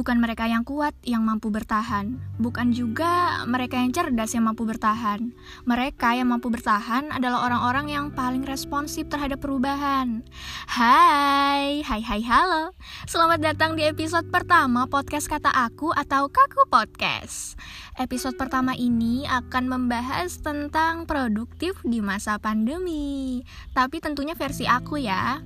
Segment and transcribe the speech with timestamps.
[0.00, 5.36] Bukan mereka yang kuat yang mampu bertahan, bukan juga mereka yang cerdas yang mampu bertahan.
[5.68, 10.24] Mereka yang mampu bertahan adalah orang-orang yang paling responsif terhadap perubahan.
[10.72, 12.72] Hai, hai hai halo.
[13.04, 17.60] Selamat datang di episode pertama podcast kata aku atau Kaku Podcast.
[18.00, 23.44] Episode pertama ini akan membahas tentang produktif di masa pandemi.
[23.76, 25.44] Tapi tentunya versi aku ya.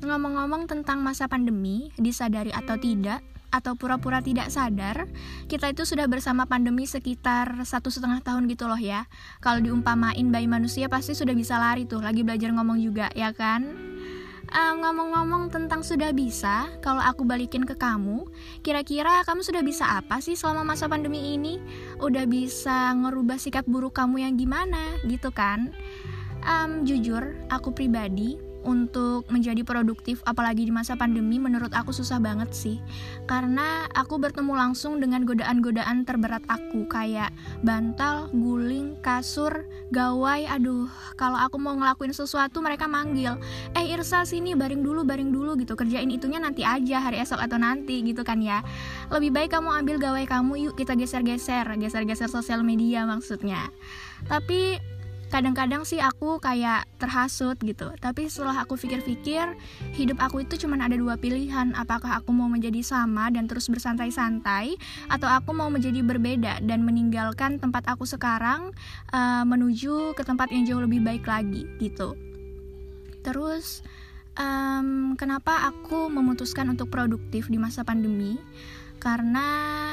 [0.00, 3.20] Ngomong-ngomong tentang masa pandemi, disadari atau tidak,
[3.52, 5.04] atau pura-pura tidak sadar,
[5.46, 9.04] kita itu sudah bersama pandemi sekitar satu setengah tahun gitu loh ya.
[9.44, 13.92] Kalau diumpamain bayi manusia pasti sudah bisa lari tuh, lagi belajar ngomong juga, ya kan?
[14.52, 18.28] ngomong-ngomong um, tentang sudah bisa, kalau aku balikin ke kamu,
[18.60, 21.56] kira-kira kamu sudah bisa apa sih selama masa pandemi ini?
[21.96, 25.72] Udah bisa ngerubah sikap buruk kamu yang gimana, gitu kan?
[26.44, 32.50] Um, jujur, aku pribadi untuk menjadi produktif apalagi di masa pandemi menurut aku susah banget
[32.54, 32.78] sih.
[33.26, 37.30] Karena aku bertemu langsung dengan godaan-godaan terberat aku kayak
[37.62, 40.46] bantal, guling, kasur, gawai.
[40.46, 43.38] Aduh kalau aku mau ngelakuin sesuatu mereka manggil
[43.74, 45.74] eh Irsa sini baring dulu baring dulu gitu.
[45.74, 48.62] Kerjain itunya nanti aja hari esok atau nanti gitu kan ya.
[49.10, 53.70] Lebih baik kamu ambil gawai kamu yuk kita geser-geser geser-geser sosial media maksudnya.
[54.30, 54.78] Tapi
[55.32, 57.88] kadang-kadang sih aku kayak terhasut gitu.
[57.96, 59.56] Tapi setelah aku pikir-pikir
[59.96, 61.72] hidup aku itu cuma ada dua pilihan.
[61.72, 64.76] Apakah aku mau menjadi sama dan terus bersantai-santai
[65.08, 68.76] atau aku mau menjadi berbeda dan meninggalkan tempat aku sekarang
[69.16, 72.12] uh, menuju ke tempat yang jauh lebih baik lagi gitu.
[73.24, 73.80] Terus
[74.36, 78.36] um, kenapa aku memutuskan untuk produktif di masa pandemi?
[79.00, 79.91] Karena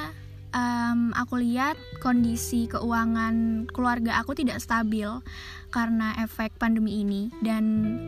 [0.53, 5.09] um, aku lihat kondisi keuangan keluarga aku tidak stabil
[5.69, 7.29] karena efek pandemi ini.
[7.41, 7.63] Dan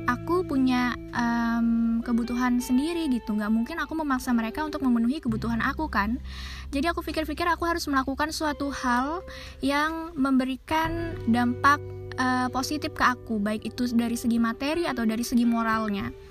[0.09, 3.37] aku punya um, kebutuhan sendiri gitu.
[3.37, 6.17] Nggak mungkin aku memaksa mereka untuk memenuhi kebutuhan aku kan?
[6.73, 9.21] Jadi aku pikir-pikir aku harus melakukan suatu hal
[9.61, 11.77] yang memberikan dampak
[12.17, 13.37] uh, positif ke aku.
[13.37, 16.30] Baik itu dari segi materi atau dari segi moralnya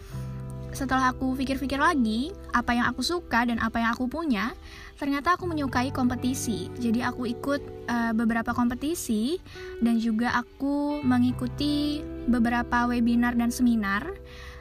[0.71, 4.55] setelah aku pikir-pikir lagi apa yang aku suka dan apa yang aku punya
[5.01, 6.69] ternyata aku menyukai kompetisi.
[6.77, 9.41] Jadi aku ikut uh, beberapa kompetisi
[9.81, 14.05] dan juga aku mengikuti beberapa webinar dan seminar.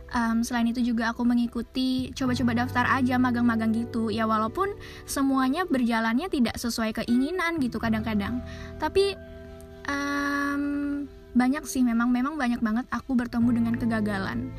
[0.10, 4.10] Um, selain itu juga aku mengikuti coba-coba daftar aja magang-magang gitu.
[4.10, 4.74] Ya walaupun
[5.06, 8.42] semuanya berjalannya tidak sesuai keinginan gitu kadang-kadang.
[8.82, 9.14] Tapi
[9.86, 10.90] um,
[11.36, 14.50] banyak sih memang memang banyak banget aku bertemu dengan kegagalan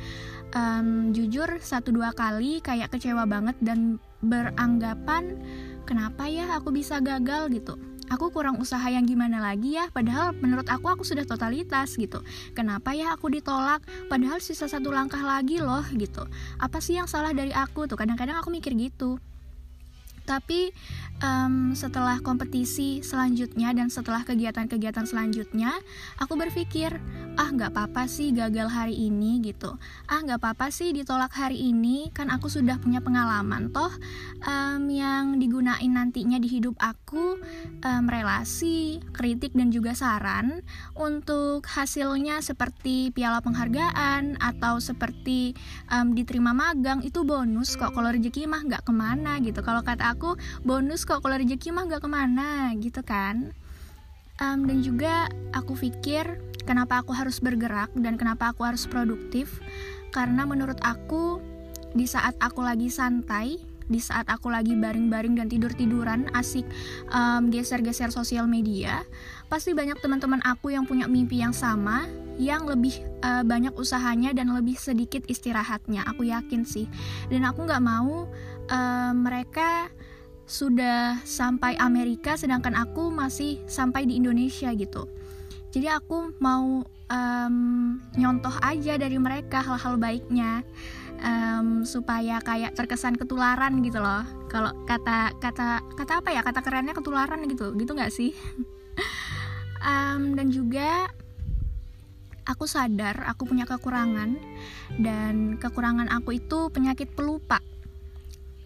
[0.55, 5.39] um, jujur satu dua kali kayak kecewa banget dan beranggapan
[5.83, 7.51] kenapa ya aku bisa gagal?
[7.51, 7.75] gitu.
[8.11, 12.19] Aku kurang usaha yang gimana lagi ya padahal menurut aku aku sudah totalitas gitu.
[12.51, 13.79] Kenapa ya aku ditolak?
[14.11, 16.27] Padahal sisa satu langkah lagi loh gitu.
[16.59, 17.87] Apa sih yang salah dari aku?
[17.87, 19.15] tuh kadang-kadang aku mikir gitu
[20.25, 20.73] tapi
[21.21, 25.71] um, setelah kompetisi selanjutnya dan setelah kegiatan-kegiatan selanjutnya
[26.17, 26.97] aku berpikir
[27.39, 29.77] ah nggak apa-apa sih gagal hari ini gitu.
[30.09, 33.93] Ah nggak apa-apa sih ditolak hari ini kan aku sudah punya pengalaman toh
[34.43, 37.39] um, yang digunain nantinya di hidup aku
[37.85, 40.65] um, relasi kritik dan juga saran
[40.97, 45.55] untuk hasilnya seperti piala penghargaan atau seperti
[45.87, 47.95] um, diterima magang itu bonus kok.
[47.95, 49.63] Kalau rezeki mah nggak ke mana gitu.
[49.63, 50.35] Kalau kata aku
[50.67, 53.55] bonus kok kalau rezeki mah nggak ke mana gitu kan
[54.43, 59.61] um, dan juga aku pikir Kenapa aku harus bergerak dan kenapa aku harus produktif?
[60.13, 61.41] Karena menurut aku
[61.97, 63.57] di saat aku lagi santai,
[63.89, 66.63] di saat aku lagi baring-baring dan tidur-tiduran, asik
[67.09, 69.01] um, geser-geser sosial media,
[69.49, 72.05] pasti banyak teman-teman aku yang punya mimpi yang sama,
[72.37, 72.93] yang lebih
[73.25, 76.05] uh, banyak usahanya dan lebih sedikit istirahatnya.
[76.13, 76.85] Aku yakin sih,
[77.33, 78.29] dan aku nggak mau
[78.69, 79.89] uh, mereka
[80.51, 85.07] sudah sampai Amerika, sedangkan aku masih sampai di Indonesia gitu.
[85.71, 87.55] Jadi aku mau um,
[88.19, 90.67] nyontoh aja dari mereka hal-hal baiknya
[91.23, 94.27] um, supaya kayak terkesan ketularan gitu loh.
[94.51, 96.43] Kalau kata kata kata apa ya?
[96.43, 98.35] Kata kerennya ketularan gitu gitu nggak sih?
[99.81, 101.09] Um, dan juga
[102.45, 104.37] aku sadar aku punya kekurangan
[105.01, 107.57] dan kekurangan aku itu penyakit pelupa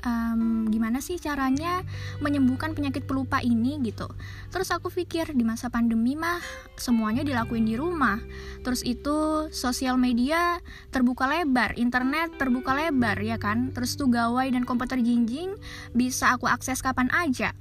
[0.05, 1.81] um, gimana sih caranya
[2.21, 4.07] menyembuhkan penyakit pelupa ini gitu.
[4.53, 6.39] Terus aku pikir di masa pandemi mah
[6.77, 8.21] semuanya dilakuin di rumah.
[8.61, 10.61] Terus itu sosial media
[10.93, 13.73] terbuka lebar internet terbuka lebar ya kan?
[13.73, 15.57] Terus tuh gawai dan komputer jinjing
[15.91, 17.51] bisa aku akses kapan aja.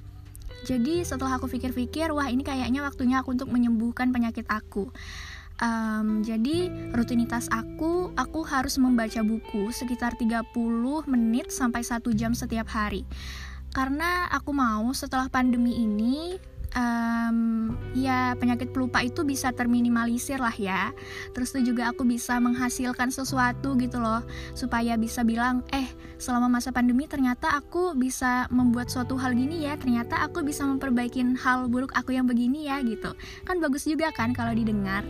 [0.65, 4.89] Jadi setelah aku pikir-pikir wah ini kayaknya waktunya aku untuk menyembuhkan penyakit aku
[5.55, 10.51] Um, jadi rutinitas aku, aku harus membaca buku sekitar 30
[11.07, 13.07] menit sampai 1 jam setiap hari.
[13.75, 16.39] karena aku mau setelah pandemi ini
[16.75, 20.91] um, ya penyakit pelupa itu bisa terminimalisir lah ya.
[21.33, 24.21] Terus itu juga aku bisa menghasilkan sesuatu gitu loh
[24.53, 25.87] supaya bisa bilang eh
[26.19, 31.19] selama masa pandemi ternyata aku bisa membuat suatu hal gini ya ternyata aku bisa memperbaiki
[31.43, 33.15] hal buruk aku yang begini ya gitu.
[33.47, 35.03] Kan bagus juga kan kalau didengar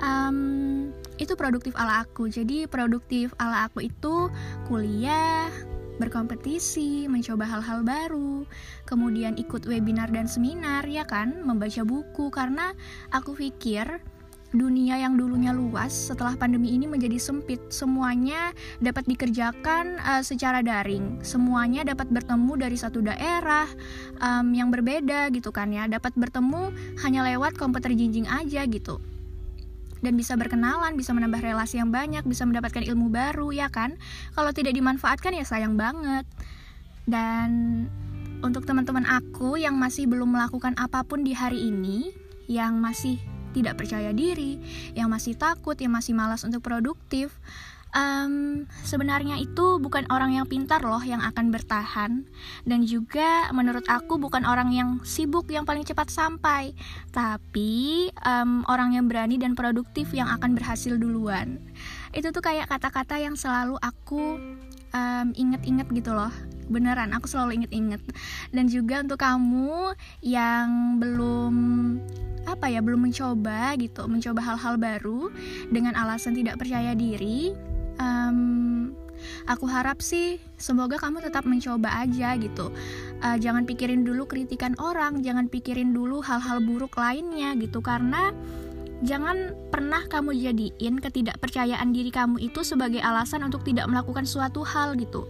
[0.00, 4.32] um, itu produktif ala aku jadi produktif ala aku itu
[4.66, 5.52] kuliah
[6.00, 8.48] berkompetisi, mencoba hal-hal baru,
[8.88, 12.72] kemudian ikut webinar dan seminar, ya kan, membaca buku karena
[13.12, 14.00] aku pikir
[14.50, 17.60] dunia yang dulunya luas setelah pandemi ini menjadi sempit.
[17.70, 18.50] Semuanya
[18.82, 21.22] dapat dikerjakan uh, secara daring.
[21.22, 23.68] Semuanya dapat bertemu dari satu daerah
[24.18, 25.86] um, yang berbeda gitu kan ya.
[25.86, 26.74] Dapat bertemu
[27.06, 28.98] hanya lewat komputer jinjing aja gitu
[30.00, 33.96] dan bisa berkenalan, bisa menambah relasi yang banyak, bisa mendapatkan ilmu baru, ya kan?
[34.32, 36.24] Kalau tidak dimanfaatkan ya sayang banget.
[37.04, 37.50] Dan
[38.40, 42.12] untuk teman-teman aku yang masih belum melakukan apa pun di hari ini,
[42.48, 43.20] yang masih
[43.50, 44.62] tidak percaya diri,
[44.94, 47.34] yang masih takut, yang masih malas untuk produktif,
[47.94, 52.26] um, sebenarnya itu bukan orang yang pintar loh yang akan bertahan.
[52.66, 56.74] Dan juga menurut aku bukan orang yang sibuk yang paling cepat sampai.
[57.10, 61.58] Tapi um, orang yang berani dan produktif yang akan berhasil duluan.
[62.10, 64.38] Itu tuh kayak kata-kata yang selalu aku
[64.94, 66.32] um, inget-inget gitu loh.
[66.70, 68.02] Beneran aku selalu inget-inget.
[68.54, 71.54] Dan juga untuk kamu yang belum
[72.48, 75.28] apa ya belum mencoba gitu mencoba hal-hal baru
[75.68, 77.52] dengan alasan tidak percaya diri
[78.00, 78.40] um,
[79.44, 82.72] aku harap sih semoga kamu tetap mencoba aja gitu.
[83.20, 87.84] Uh, jangan pikirin dulu kritikan orang jangan pikirin dulu hal-hal buruk lainnya gitu.
[87.84, 88.32] Karena
[89.04, 94.96] jangan pernah kamu jadiin ketidakpercayaan diri kamu itu sebagai alasan untuk tidak melakukan suatu hal
[94.96, 95.28] gitu.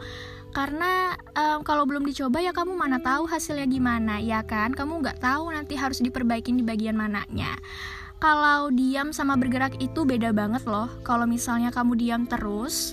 [0.50, 4.74] Karena um, kalau belum dicoba ya kamu mana tahu hasilnya gimana ya kan?
[4.74, 7.54] Kamu nggak tahu nanti harus diperbaikin di bagian mananya
[8.20, 10.92] kalau diam sama bergerak itu beda banget loh.
[11.02, 12.92] Kalau misalnya kamu diam terus,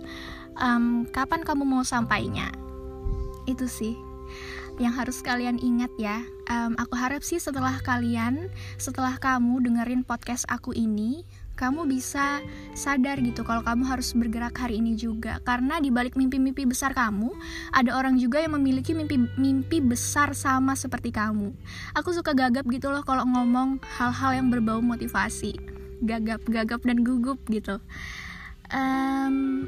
[0.56, 2.48] um, kapan kamu mau sampainya?
[3.44, 3.94] Itu sih
[4.78, 6.24] yang harus kalian ingat ya.
[6.48, 8.48] Um, aku harap sih setelah kalian,
[8.80, 11.26] setelah kamu dengerin podcast aku ini,
[11.58, 12.40] kamu bisa
[12.78, 17.34] sadar gitu kalau kamu harus bergerak hari ini juga karena di balik mimpi-mimpi besar kamu
[17.74, 21.52] ada orang juga yang memiliki mimpi-mimpi besar sama seperti kamu.
[21.98, 25.58] Aku suka gagap gitu loh kalau ngomong hal-hal yang berbau motivasi,
[26.06, 27.82] gagap, gagap dan gugup gitu.
[28.70, 29.66] Um,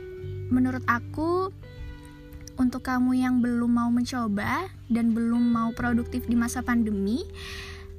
[0.54, 1.50] menurut aku
[2.60, 7.24] untuk kamu yang belum mau mencoba dan belum mau produktif di masa pandemi,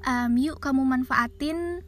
[0.05, 1.81] um, yuk kamu manfaatin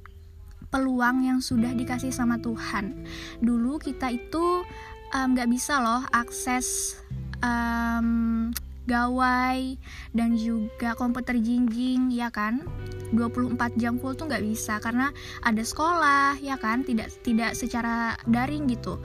[0.73, 3.05] peluang yang sudah dikasih sama Tuhan.
[3.45, 4.65] Dulu kita itu
[5.13, 6.97] nggak um, bisa loh akses
[7.45, 8.49] um,
[8.87, 9.79] gawai
[10.13, 12.67] dan juga komputer jinjing ya kan
[13.13, 15.13] 24 jam full tuh nggak bisa karena
[15.45, 18.99] ada sekolah ya kan tidak tidak secara daring gitu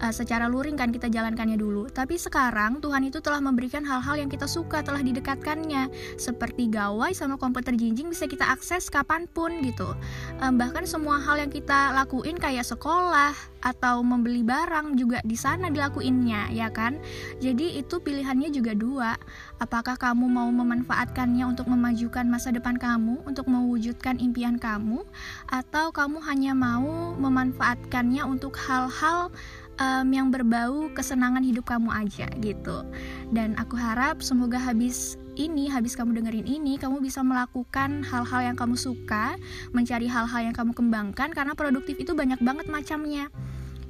[0.00, 1.90] uh, secara luring kan kita jalankannya dulu.
[1.90, 5.90] Tapi sekarang Tuhan itu telah memberikan hal-hal yang kita suka, telah didekatkannya.
[6.16, 9.94] Seperti gawai sama komputer jinjing bisa kita akses kapan pun gitu.
[10.38, 15.70] Um, bahkan semua hal yang kita lakuin kayak sekolah atau membeli barang juga di sana
[15.72, 16.98] dilakuinnya, ya kan?
[17.42, 19.14] Jadi itu pilihannya juga dua.
[19.58, 25.02] Apakah kamu mau memanfaatkannya untuk memajukan masa depan kamu, untuk mewujudkan impian kamu,
[25.50, 29.30] atau kamu hanya mau memanfaatkannya untuk hal-hal
[29.78, 32.84] um, yang berbau kesenangan hidup kamu aja gitu.
[33.32, 38.56] Dan aku harap semoga habis ini, habis kamu dengerin ini, kamu bisa melakukan hal-hal yang
[38.58, 39.38] kamu suka,
[39.70, 43.30] mencari hal-hal yang kamu kembangkan karena produktif itu banyak banget macamnya.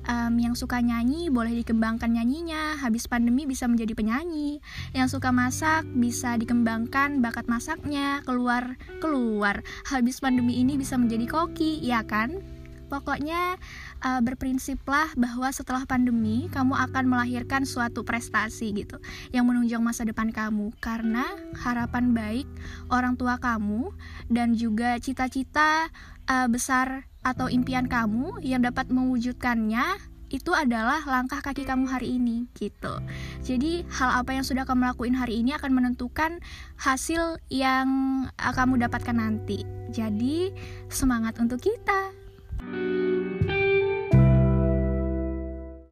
[0.08, 4.60] Um, yang suka nyanyi boleh dikembangkan nyanyinya, habis pandemi bisa menjadi penyanyi.
[4.96, 9.60] Yang suka masak bisa dikembangkan bakat masaknya, keluar keluar.
[9.84, 12.57] Habis pandemi ini bisa menjadi koki, ya kan?
[12.88, 13.60] Pokoknya
[14.00, 18.96] uh, berprinsiplah bahwa setelah pandemi kamu akan melahirkan suatu prestasi gitu
[19.30, 21.24] yang menunjang masa depan kamu karena
[21.60, 22.48] harapan baik
[22.88, 23.92] orang tua kamu
[24.32, 25.92] dan juga cita-cita
[26.28, 32.44] uh, besar atau impian kamu yang dapat mewujudkannya itu adalah langkah kaki kamu hari ini
[32.52, 33.00] gitu.
[33.40, 36.44] Jadi hal apa yang sudah kamu lakuin hari ini akan menentukan
[36.76, 37.88] hasil yang
[38.36, 39.64] kamu dapatkan nanti.
[39.88, 40.52] Jadi
[40.92, 42.17] semangat untuk kita.
[42.72, 43.17] you